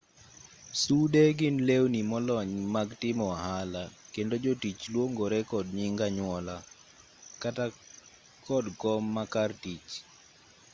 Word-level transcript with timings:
sude 0.81 1.21
gin 1.37 1.55
lewni 1.67 1.99
molony 2.11 2.53
mag 2.75 2.89
timo 3.01 3.25
ohala 3.33 3.83
kendo 4.13 4.35
jotich 4.43 4.81
luongore 4.93 5.39
kod 5.51 5.67
nying 5.77 5.97
anyuola 6.07 6.55
kata 7.41 7.65
kod 8.45 8.65
kom 8.81 9.03
makar 9.17 9.49
tich 9.63 9.91